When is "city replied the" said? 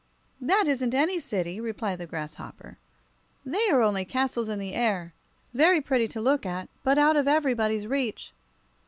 1.19-2.07